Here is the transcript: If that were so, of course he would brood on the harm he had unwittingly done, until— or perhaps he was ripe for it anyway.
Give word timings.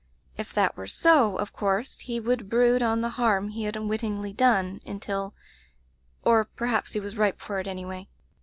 If 0.35 0.51
that 0.55 0.75
were 0.75 0.87
so, 0.87 1.37
of 1.37 1.53
course 1.53 1.99
he 1.99 2.19
would 2.19 2.49
brood 2.49 2.81
on 2.81 3.01
the 3.01 3.09
harm 3.21 3.49
he 3.49 3.65
had 3.65 3.75
unwittingly 3.75 4.33
done, 4.33 4.81
until— 4.83 5.35
or 6.23 6.45
perhaps 6.45 6.93
he 6.93 6.99
was 6.99 7.15
ripe 7.15 7.39
for 7.39 7.59
it 7.59 7.67
anyway. 7.67 8.07